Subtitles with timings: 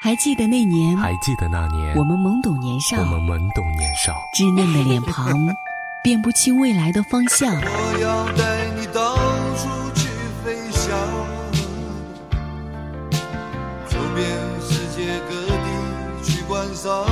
[0.00, 5.28] 还记得那年，还记得那年，我们懵懂年少，我们懵懂年少，稚嫩的脸庞，
[6.04, 7.52] 辨不清未来的方向。
[7.52, 9.16] 我要带你到
[9.56, 10.08] 处去
[10.44, 10.96] 飞翔，
[13.88, 14.24] 走遍
[14.60, 17.04] 世界各地去观赏。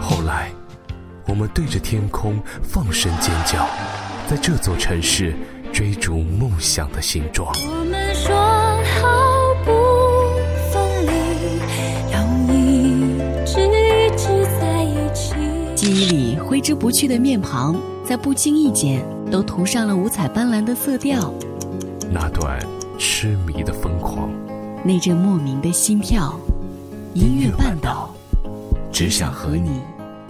[0.00, 0.52] 后来，
[1.26, 3.68] 我们对着天空放声尖叫，
[4.28, 5.36] 在这座城市
[5.72, 7.52] 追逐梦想的形状。
[16.62, 21.34] 之不去的面庞，在不经意间都涂上了五彩斑斓的色调。
[22.08, 22.58] 那段
[22.98, 24.30] 痴迷的疯狂，
[24.84, 26.38] 那阵莫名的心跳。
[27.14, 28.10] 音乐半岛，
[28.92, 29.80] 只想和你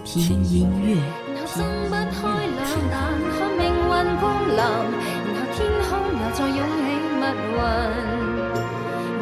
[0.03, 0.95] 听音乐。
[1.35, 2.91] 然後睜不開兩眼，
[3.37, 6.81] 看命運光臨，然後天空又再湧起
[7.13, 7.23] 密
[7.53, 7.61] 雲，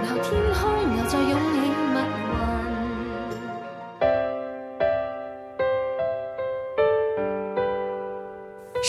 [0.02, 0.62] 然後天空
[0.96, 1.36] 又再湧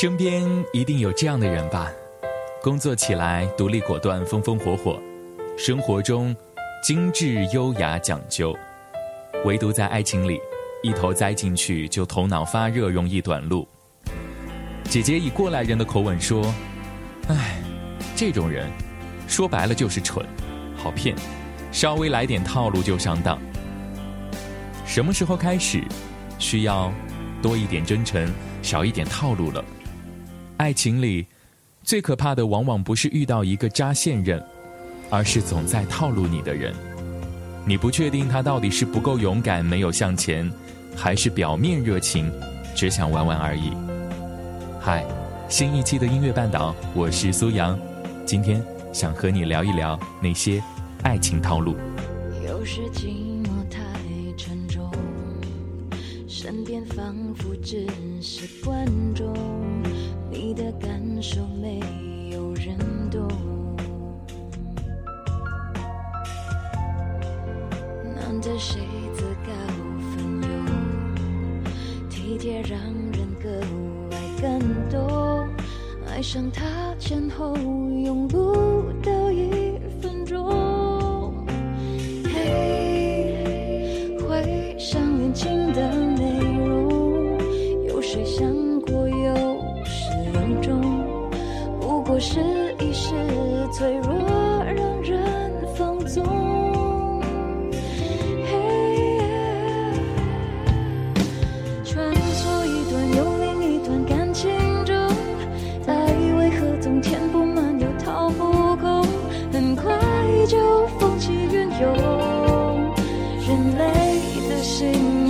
[0.02, 1.88] 身边一定有这样的人吧，
[2.60, 5.00] 工作起来独立果断、风风火火，
[5.56, 6.34] 生活中
[6.82, 8.52] 精致优雅讲究，
[9.44, 10.40] 唯独在爱情里，
[10.82, 13.64] 一头栽进去就头脑发热，容易短路。
[14.90, 16.52] 姐姐以过来人的口吻说
[17.30, 17.62] ：“唉，
[18.16, 18.68] 这种人，
[19.28, 20.26] 说白了就是蠢，
[20.74, 21.14] 好骗，
[21.70, 23.38] 稍微来点套路就上当。
[24.84, 25.80] 什么时候开始，
[26.40, 26.92] 需要
[27.40, 28.28] 多一点真诚，
[28.62, 29.64] 少一点套路了？”
[30.62, 31.26] 爱情里，
[31.82, 34.40] 最可怕的往往不是遇到一个渣现任，
[35.10, 36.72] 而是总在套路你的人。
[37.66, 40.48] 你不确定他到底是不够勇敢，没有向前，
[40.94, 42.30] 还是表面热情，
[42.76, 43.72] 只想玩玩而已。
[44.80, 45.04] 嗨，
[45.48, 47.76] 新一期的音乐半岛，我是苏阳，
[48.24, 50.62] 今天想和你聊一聊那些
[51.02, 51.74] 爱情套路。
[52.46, 53.80] 有时寂寞太
[54.36, 54.88] 沉重，
[56.28, 57.84] 身边仿佛只
[58.20, 59.34] 是观众，
[60.32, 61.78] 你的感受没
[62.30, 62.74] 有人
[63.10, 63.28] 懂。
[68.16, 68.80] 难得谁
[69.14, 69.52] 自告
[70.14, 70.50] 奋勇，
[72.08, 73.60] 体贴让人格
[74.10, 75.46] 外感动，
[76.08, 80.61] 爱上他前后用不到一分钟。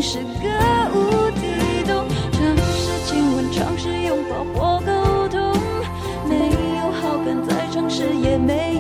[0.05, 0.25] 是个
[0.93, 1.47] 无底
[1.87, 5.55] 洞，尝试亲吻，尝试拥抱或沟通，
[6.29, 8.72] 没有好感再尝试也没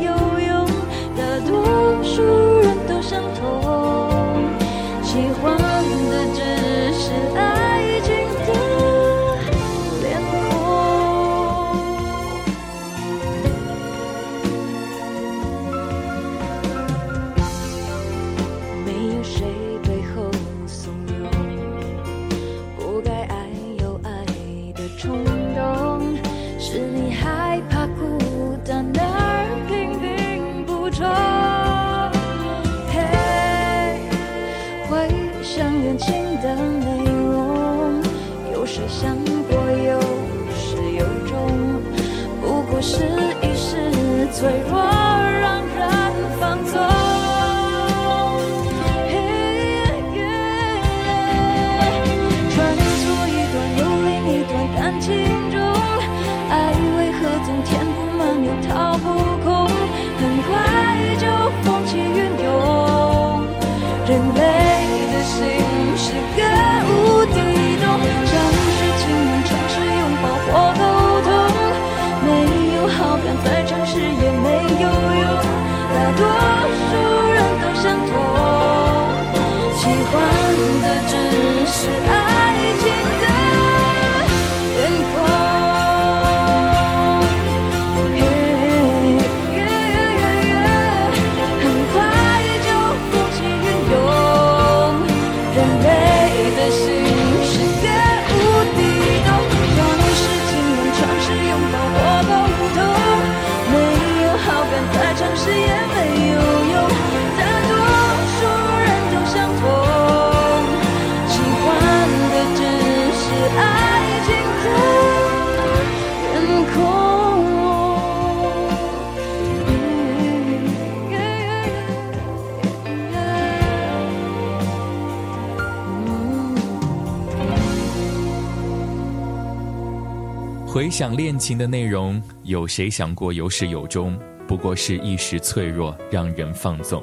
[130.92, 134.14] 想恋情的内容，有谁想过有始有终？
[134.46, 137.02] 不过是一时脆弱，让人放纵。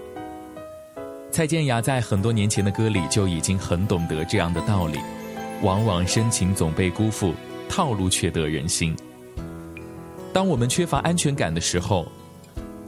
[1.31, 4.99] 蔡健雅在很多年前的歌里就已经很懂得这样的道理。
[5.63, 7.33] 往往深情总被辜负，
[7.67, 8.95] 套路却得人心。
[10.31, 12.07] 当我们缺乏安全感的时候，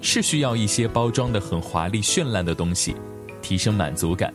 [0.02, 2.96] 是需要一些包装的很华丽、绚烂的东西，
[3.42, 4.32] 提升满足感。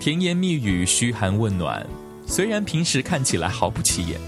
[0.00, 1.86] 甜言蜜语、嘘寒问暖，
[2.26, 4.20] 虽然平时看起来毫不起眼，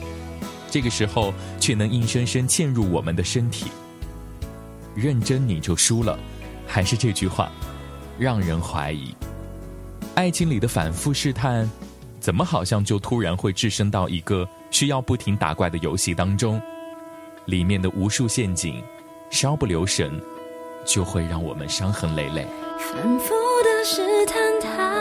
[0.70, 3.70] 这个时候却能硬生生嵌入我们的身体。
[4.94, 6.18] 认真你就输了，
[6.66, 7.50] 还是这句话，
[8.18, 9.14] 让人怀疑。
[10.14, 11.70] 爱情里的反复试探。
[12.20, 16.58] 怎么好像就突然会置身到一个需要不停打怪的游戏当中？
[17.44, 18.82] 里面的无数陷阱，
[19.28, 20.18] 稍不留神，
[20.86, 22.46] 就会让我们伤痕累累。
[22.78, 24.93] 反复的试探太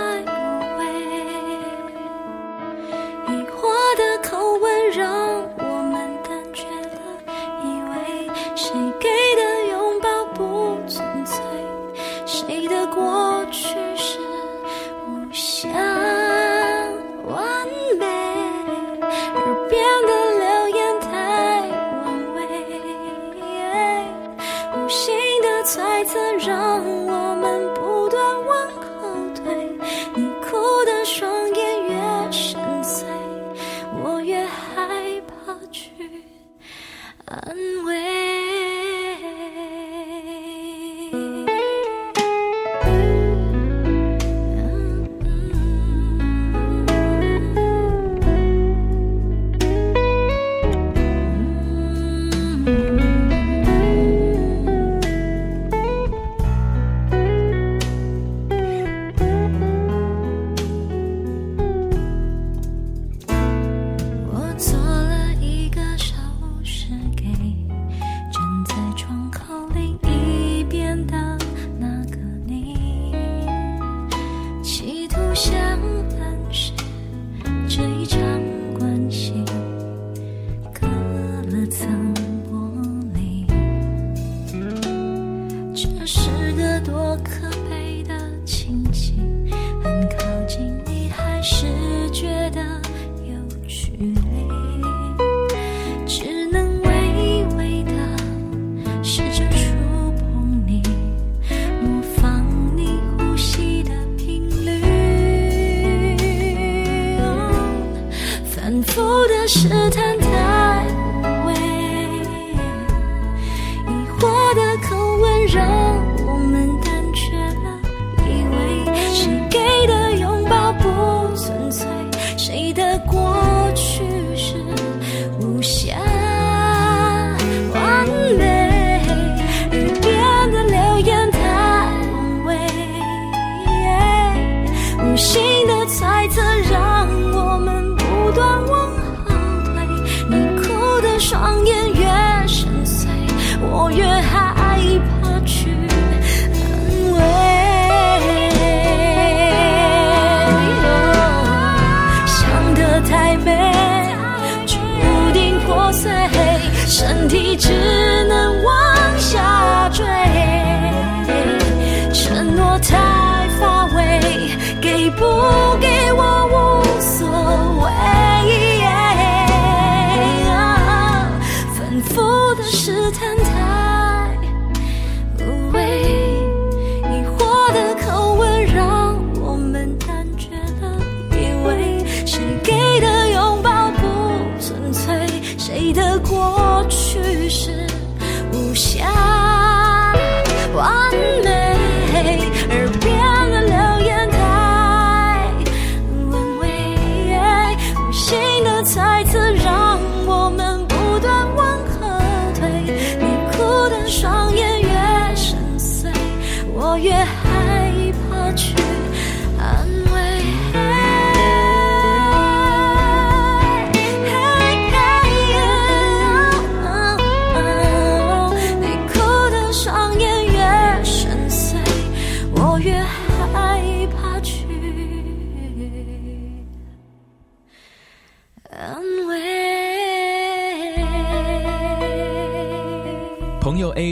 [109.53, 110.02] 是他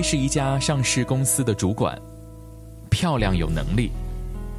[0.02, 2.00] 是一家上市公司的主管，
[2.90, 3.92] 漂亮有能力，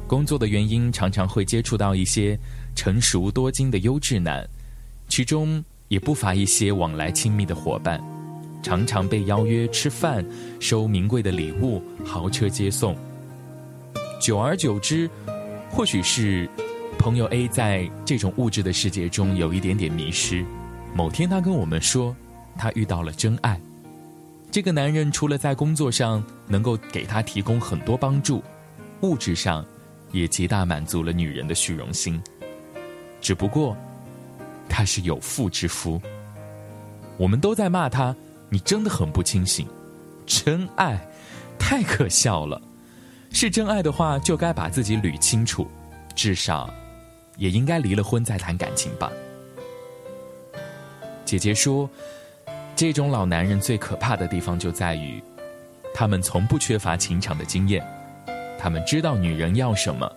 [0.07, 2.37] 工作的原因常常会接触到一些
[2.75, 4.47] 成熟多金的优质男，
[5.09, 8.01] 其中也不乏一些往来亲密的伙伴，
[8.61, 10.25] 常常被邀约吃饭，
[10.59, 12.95] 收名贵的礼物，豪车接送。
[14.19, 15.09] 久而久之，
[15.69, 16.49] 或许是
[16.97, 20.45] 朋友 A 在这种物质的世界中有一点点迷失。
[20.95, 22.15] 某天，他跟我们说，
[22.57, 23.59] 他遇到了真爱。
[24.53, 28.43] 这个男人除了在工作上能够给他提供很多帮助，
[29.01, 29.65] 物质上
[30.11, 32.21] 也极大满足了女人的虚荣心。
[33.19, 33.75] 只不过，
[34.69, 35.99] 他是有妇之夫。
[37.17, 38.15] 我们都在骂他，
[38.47, 39.67] 你真的很不清醒。
[40.27, 41.03] 真爱，
[41.57, 42.61] 太可笑了。
[43.31, 45.67] 是真爱的话，就该把自己捋清楚，
[46.13, 46.71] 至少，
[47.37, 49.11] 也应该离了婚再谈感情吧。
[51.25, 51.89] 姐姐说。
[52.83, 55.23] 这种老男人最可怕的地方就在于，
[55.93, 57.81] 他们从不缺乏情场的经验，
[58.59, 60.11] 他们知道女人要什么，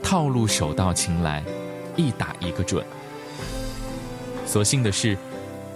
[0.00, 1.42] 套路手到擒来，
[1.96, 2.86] 一打一个准。
[4.46, 5.18] 所幸的是，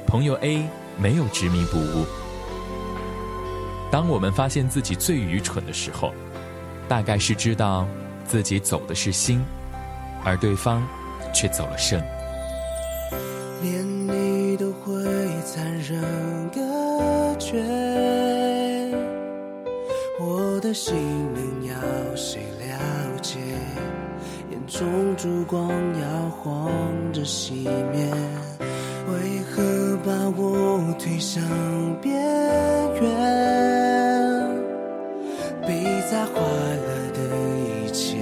[0.06, 0.64] 朋友 A
[0.96, 2.06] 没有执迷不悟。
[3.90, 6.14] 当我们发现自己最愚蠢的时候，
[6.86, 7.84] 大概是知道
[8.24, 9.44] 自己走的是心，
[10.22, 10.86] 而对方
[11.34, 12.00] 却走了肾。
[13.60, 15.02] 连你都会
[15.44, 16.00] 残忍
[20.68, 20.94] 的心
[21.34, 21.74] 灵要
[22.14, 22.76] 谁了
[23.22, 23.38] 解？
[24.50, 26.70] 眼中烛光摇晃
[27.10, 28.04] 着熄灭，
[29.08, 31.42] 为何把我推向
[32.02, 32.14] 边
[33.00, 33.08] 缘？
[35.66, 37.18] 被砸坏了的
[37.56, 38.18] 一切，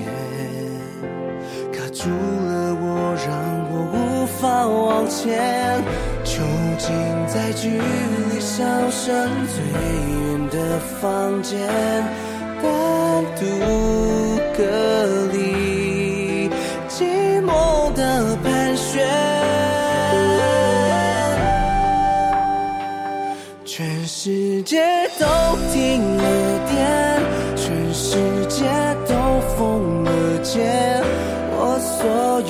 [1.73, 2.87] 卡住了我，
[3.27, 3.35] 让
[3.73, 5.83] 我无法往前。
[6.23, 6.43] 囚
[6.79, 6.95] 禁
[7.27, 11.59] 在距离笑声最远的房间，
[12.67, 13.43] 单独
[14.57, 14.59] 隔
[15.33, 16.51] 离
[16.89, 19.07] 寂寞的盘旋，
[23.65, 24.83] 全世界
[25.19, 25.25] 都
[25.73, 26.25] 停了
[26.67, 26.77] 电，
[27.55, 28.17] 全世
[28.49, 28.65] 界
[29.07, 29.15] 都
[29.57, 30.11] 疯了
[30.43, 30.59] 街，
[31.53, 31.97] 我所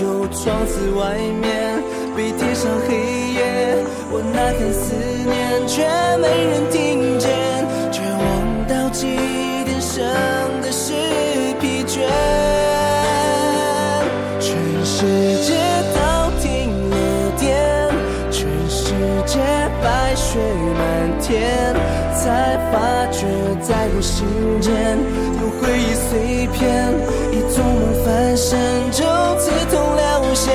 [0.00, 1.44] 有窗子外面
[2.16, 2.96] 被贴上黑
[3.34, 3.36] 夜。
[4.10, 5.84] 我呐喊思念，却
[6.16, 6.65] 没人
[23.66, 24.24] 在我心
[24.60, 24.70] 间
[25.40, 26.94] 有回忆碎片，
[27.32, 28.56] 一做梦翻身
[28.92, 29.02] 就
[29.40, 30.52] 刺痛了血，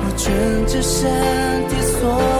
[0.00, 0.32] 我蜷
[0.66, 1.10] 着身
[1.68, 2.37] 体缩。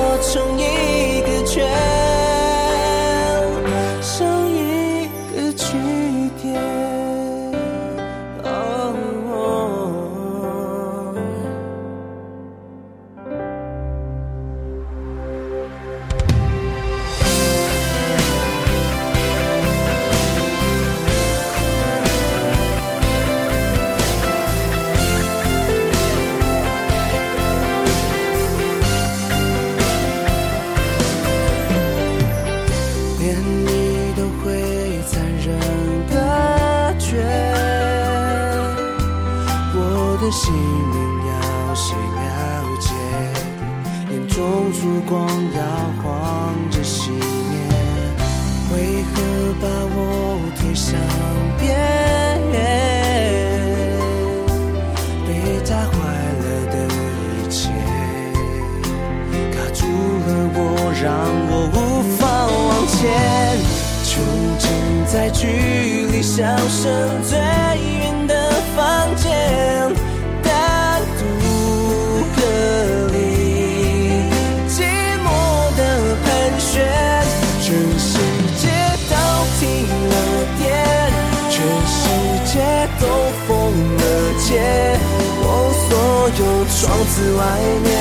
[86.88, 87.44] 窗子外
[87.84, 87.92] 面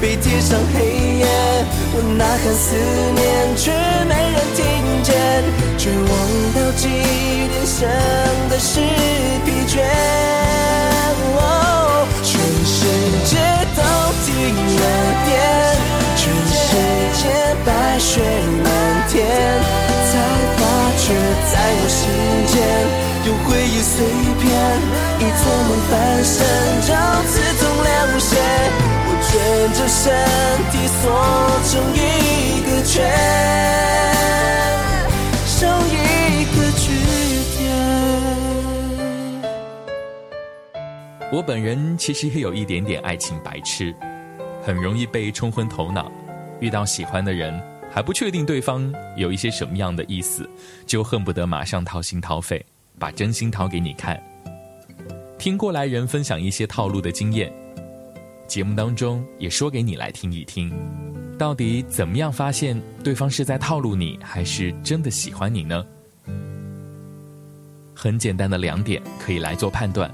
[0.00, 0.74] 被贴上黑
[1.20, 1.26] 夜。
[1.92, 2.74] 我呐喊思
[3.12, 3.20] 念，
[3.54, 3.70] 却
[4.08, 4.64] 没人听
[5.04, 5.12] 见，
[5.76, 6.10] 绝望
[6.56, 7.84] 到极点，剩
[8.48, 8.80] 的是
[9.44, 9.84] 疲倦。
[12.24, 12.86] 全世
[13.28, 13.36] 界
[13.76, 13.80] 都
[14.24, 14.32] 停
[14.80, 14.82] 了
[15.26, 15.30] 电，
[16.16, 16.64] 全世
[17.20, 17.22] 界
[17.66, 18.10] 白雪
[18.64, 18.66] 满
[19.12, 19.20] 天，
[20.08, 20.10] 才
[20.56, 20.60] 发
[20.96, 21.04] 觉
[21.52, 22.00] 在我心
[22.48, 22.54] 间
[23.26, 23.94] 有回忆碎
[24.40, 24.48] 片，
[25.22, 26.34] 一做梦翻身
[26.80, 26.88] 就
[27.28, 28.34] 刺痛了血。
[29.30, 29.38] 卷
[29.72, 30.12] 着身
[30.72, 31.00] 体缩
[31.64, 32.92] 成一个圈，
[35.46, 36.84] 像一个句
[37.56, 37.60] 点。
[41.32, 43.94] 我本人其实也有一点点爱情白痴，
[44.60, 46.10] 很容易被冲昏头脑，
[46.60, 47.58] 遇到喜欢的人，
[47.90, 50.50] 还不确定对方有一些什么样的意思，
[50.84, 52.62] 就恨不得马上掏心掏肺，
[52.98, 54.20] 把真心掏给你看。
[55.42, 57.52] 听过来人分享一些套路的经验，
[58.46, 60.72] 节目当中也说给你来听一听，
[61.36, 65.84] 到底怎么样发现对方是在套路你，还是真的喜欢你呢？
[67.92, 70.08] 很简单的两点可以来做判断，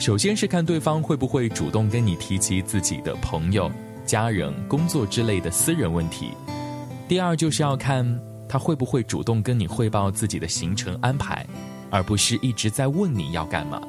[0.00, 3.70] 首先是看对方会不会主动跟你提及自己的朋友。
[4.04, 6.32] 家人、工作之类的私人问题。
[7.06, 8.04] 第二，就是要看
[8.48, 11.46] 他会不会主动跟你汇报自己的行程安排，
[11.88, 13.80] 而不是一直在问你要干嘛。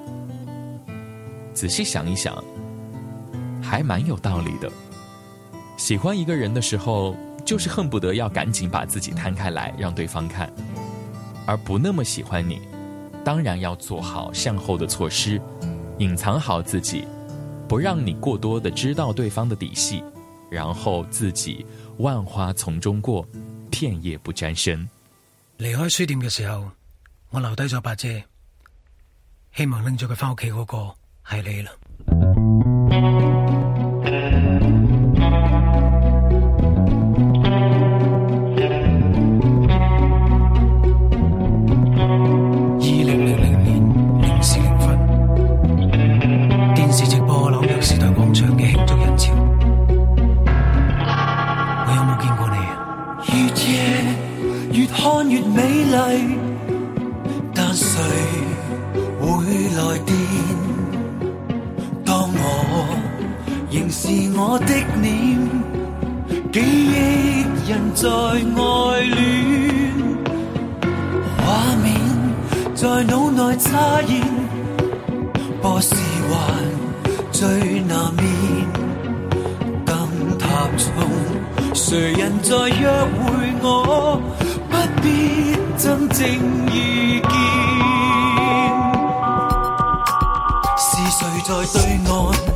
[1.53, 2.43] 仔细想一想，
[3.61, 4.71] 还蛮有道理的。
[5.77, 7.15] 喜欢一个人的时候，
[7.45, 10.47] 就是恨不得要赶紧把自己摊开来让对方看；
[11.45, 12.61] 而不那么喜欢你，
[13.23, 15.41] 当然要做好向后的措施，
[15.97, 17.05] 隐藏好自己。
[17.67, 20.03] 不让你过多的知道对方的底细，
[20.49, 21.65] 然后自己
[21.99, 23.25] 万花丛中过，
[23.69, 24.89] 片叶不沾身。
[25.55, 26.69] 离开书店嘅时候，
[27.29, 28.09] 我留低咗把遮，
[29.55, 30.95] 希望拎咗佢翻屋企嗰个
[31.30, 33.29] 系你啦。
[67.93, 69.19] 在爱恋，
[71.37, 71.43] 画
[71.83, 71.85] 面
[72.73, 73.69] 在脑内出
[74.07, 74.21] 现，
[75.61, 75.93] 何时
[76.29, 76.33] 还
[77.31, 78.25] 最难面？
[79.85, 79.97] 灯
[80.39, 80.45] 塔
[80.77, 80.89] 中，
[81.73, 84.21] 谁人在约会我？
[84.69, 86.25] 不必真正
[86.73, 87.29] 遇见，
[90.77, 92.50] 是谁在对岸？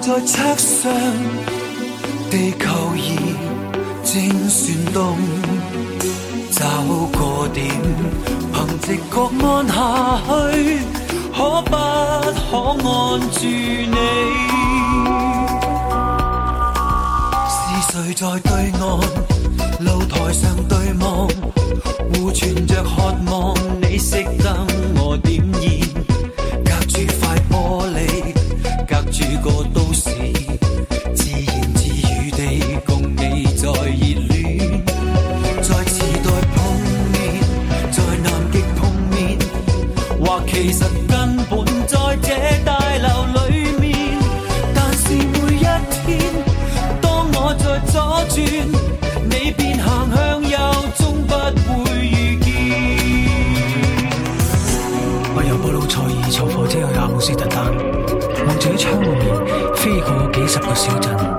[0.00, 0.92] 在侧上
[2.30, 3.16] 地球仪
[4.04, 5.16] 正旋动
[6.52, 6.64] 找
[7.12, 7.66] 个点
[8.52, 9.76] 凭直觉按下
[10.52, 10.78] 去
[11.34, 11.76] 可不可
[12.58, 13.96] 按住你？
[17.48, 17.56] 是
[17.92, 18.82] 谁在对岸？
[19.80, 21.28] 露台上对望
[22.14, 25.42] 互传着渴望你熄灯我点
[40.50, 42.28] 其实根本在这
[42.64, 43.06] 大楼
[43.48, 44.18] 里面。
[44.74, 45.58] 但是每一
[46.04, 46.18] 天，
[47.00, 47.94] 当我在左
[48.28, 48.36] 转，
[49.24, 50.58] 你便行向右，
[50.96, 51.32] 终不
[51.84, 52.46] 会遇见。
[55.34, 57.66] 我由布鲁塞尔坐火车去阿姆斯特丹，
[58.46, 59.24] 望住喺窗户面
[59.76, 61.37] 飞过几十个小镇。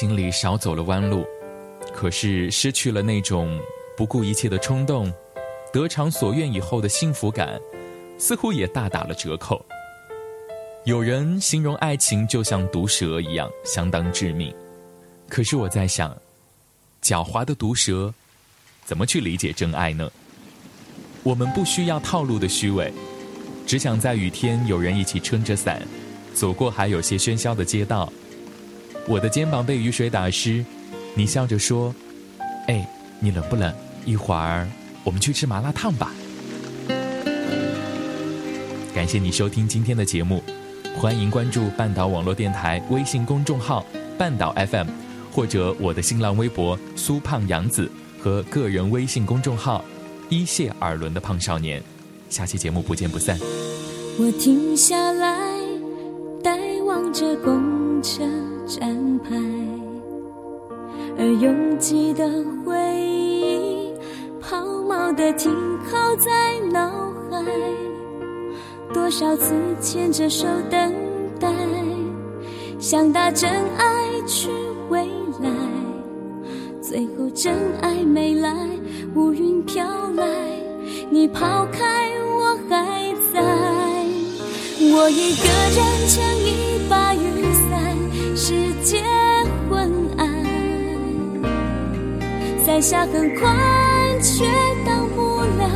[0.00, 1.26] 情里少走了弯路，
[1.92, 3.60] 可是失去了那种
[3.98, 5.12] 不顾一切的冲动，
[5.74, 7.60] 得偿所愿以后的幸福感，
[8.16, 9.62] 似乎也大打了折扣。
[10.84, 14.50] 有人形容爱情就像毒蛇一样，相当致命。
[15.28, 16.16] 可是我在想，
[17.02, 18.10] 狡猾的毒蛇，
[18.86, 20.10] 怎么去理解真爱呢？
[21.22, 22.90] 我们不需要套路的虚伪，
[23.66, 25.86] 只想在雨天有人一起撑着伞，
[26.32, 28.10] 走过还有些喧嚣的街道。
[29.10, 30.64] 我的肩膀被雨水打湿，
[31.16, 31.92] 你笑着说
[32.68, 33.74] ：“哎，你冷不冷？
[34.04, 34.68] 一会儿
[35.02, 36.12] 我们去吃麻辣烫吧。”
[38.94, 40.40] 感谢你收听今天的节目，
[40.96, 43.84] 欢迎关注半岛网络电台微信公众号
[44.16, 44.86] “半岛 FM”，
[45.32, 47.90] 或者我的新浪微博“苏胖杨子”
[48.22, 49.84] 和个人微信公众号
[50.30, 51.82] “一泻耳轮的胖少年”。
[52.30, 53.36] 下期节目不见不散。
[54.20, 55.36] 我停下来，
[56.44, 58.22] 呆望着公车
[58.70, 59.30] 站牌，
[61.18, 62.24] 而拥挤的
[62.64, 63.92] 回忆，
[64.40, 65.52] 抛锚的停
[65.90, 66.30] 靠在
[66.70, 66.88] 脑
[67.28, 67.44] 海。
[68.94, 70.94] 多少次牵着手等
[71.40, 71.48] 待，
[72.78, 74.48] 想打真爱去
[74.88, 75.00] 未
[75.42, 75.50] 来，
[76.80, 78.54] 最后真爱没来，
[79.16, 80.24] 乌云飘来，
[81.10, 83.42] 你抛开我还在。
[84.92, 85.78] 我一个人
[86.08, 87.18] 撑一把雨
[87.49, 87.49] 伞，
[88.42, 89.02] 世界
[89.68, 90.26] 昏暗，
[92.64, 93.54] 伞下很宽，
[94.22, 94.46] 却
[94.86, 95.68] 挡不了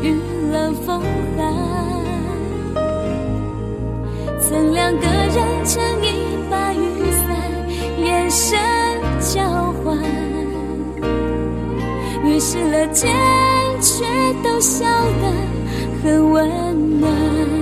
[0.00, 0.14] 雨
[0.50, 1.02] 冷风
[1.36, 1.54] 寒。
[4.40, 5.36] 曾两个人
[5.66, 7.36] 撑一把雨伞，
[8.02, 8.58] 眼神
[9.20, 9.98] 交换，
[12.24, 13.14] 于是了间
[13.82, 14.06] 却
[14.42, 15.30] 都笑得
[16.02, 17.59] 很温暖。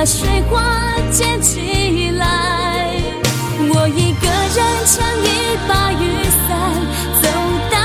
[0.00, 2.88] 把水花溅起来。
[3.58, 5.28] 我一个人撑一
[5.68, 6.48] 把雨伞，
[7.20, 7.28] 走
[7.70, 7.76] 到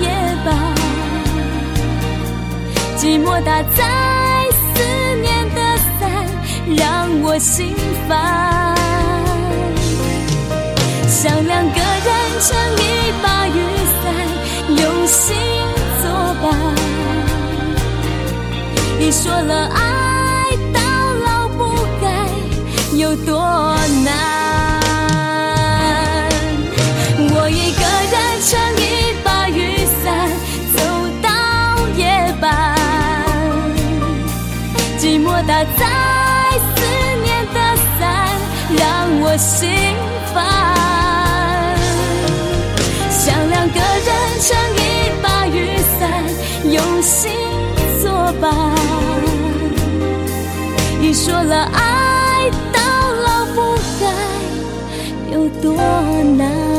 [0.00, 0.04] 夜
[0.44, 0.50] 半，
[2.98, 3.78] 寂寞打在
[4.50, 4.82] 思
[5.22, 5.58] 念的
[6.00, 6.02] 伞，
[6.76, 6.82] 让
[7.22, 7.72] 我心
[8.08, 8.74] 烦。
[11.08, 12.82] 想两个人撑一
[13.22, 13.62] 把雨
[14.02, 14.04] 伞，
[14.70, 15.22] 用心
[16.02, 16.10] 作
[16.42, 16.50] 伴。
[18.98, 19.78] 你说了爱
[35.46, 35.84] 打在
[36.74, 36.80] 思
[37.22, 37.58] 念的
[37.98, 38.02] 伞，
[38.78, 38.84] 让
[39.20, 39.68] 我心
[40.32, 40.34] 烦。
[43.10, 44.08] 想两个人
[44.40, 44.82] 撑一
[45.22, 46.02] 把雨伞，
[46.72, 47.30] 用心
[48.02, 48.44] 作伴。
[50.98, 52.80] 你说了爱到
[53.26, 54.02] 老不该，
[55.30, 55.76] 有多
[56.38, 56.73] 难？